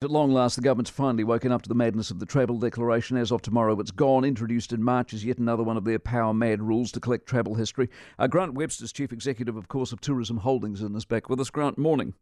[0.00, 3.16] At long last, the government's finally woken up to the madness of the travel declaration.
[3.16, 4.24] As of tomorrow, it's gone.
[4.24, 7.56] Introduced in March as yet another one of their power mad rules to collect travel
[7.56, 7.90] history.
[8.16, 11.50] Uh, Grant Webster's chief executive, of course, of Tourism Holdings, in this back with us.
[11.50, 12.14] Grant, morning.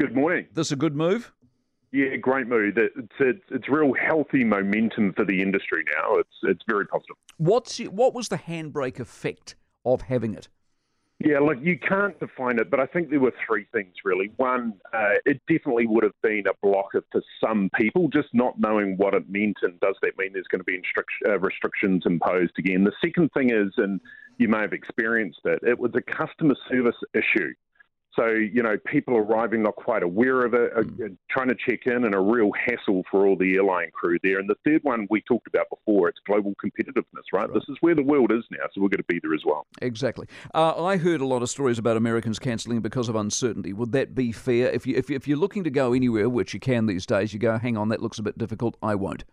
[0.00, 0.48] Good morning.
[0.54, 1.32] This a good move?
[1.92, 2.76] Yeah, great move.
[2.76, 6.16] It's, it's, it's real healthy momentum for the industry now.
[6.16, 7.14] It's it's very positive.
[7.36, 9.54] What's what was the handbrake effect
[9.84, 10.48] of having it?
[11.20, 14.32] Yeah, look, you can't define it, but I think there were three things really.
[14.36, 18.96] One, uh, it definitely would have been a blocker for some people, just not knowing
[18.96, 22.52] what it meant, and does that mean there's going to be instruct- uh, restrictions imposed
[22.58, 22.84] again?
[22.84, 24.00] The second thing is, and
[24.38, 27.54] you may have experienced it, it was a customer service issue.
[28.16, 31.16] So, you know, people arriving not quite aware of it, mm.
[31.30, 34.38] trying to check in, and a real hassle for all the airline crew there.
[34.38, 37.48] And the third one we talked about before, it's global competitiveness, right?
[37.48, 37.54] right.
[37.54, 39.66] This is where the world is now, so we're going to be there as well.
[39.82, 40.28] Exactly.
[40.54, 43.72] Uh, I heard a lot of stories about Americans cancelling because of uncertainty.
[43.72, 44.70] Would that be fair?
[44.70, 47.40] If, you, if, if you're looking to go anywhere, which you can these days, you
[47.40, 49.24] go, hang on, that looks a bit difficult, I won't.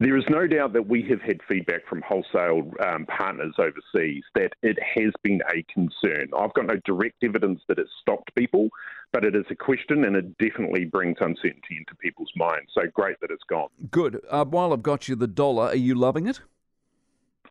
[0.00, 4.54] There is no doubt that we have had feedback from wholesale um, partners overseas that
[4.62, 6.30] it has been a concern.
[6.34, 8.70] I've got no direct evidence that it's stopped people,
[9.12, 12.70] but it is a question and it definitely brings uncertainty into people's minds.
[12.74, 13.68] So great that it's gone.
[13.90, 14.22] Good.
[14.30, 16.40] Uh, while I've got you, the dollar, are you loving it?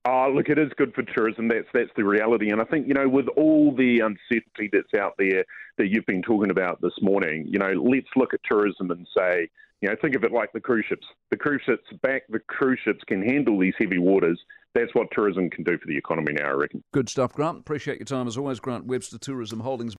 [0.06, 1.50] Oh, look, it is good for tourism.
[1.50, 5.16] That's that's the reality, and I think you know, with all the uncertainty that's out
[5.18, 5.44] there
[5.78, 9.50] that you've been talking about this morning, you know, let's look at tourism and say,
[9.82, 11.06] you know, think of it like the cruise ships.
[11.32, 14.40] The cruise ships back, the cruise ships can handle these heavy waters.
[14.76, 16.84] That's what tourism can do for the economy now, I reckon.
[16.94, 17.60] Good stuff, Grant.
[17.60, 19.96] Appreciate your time as always, Grant Webster Tourism Holdings.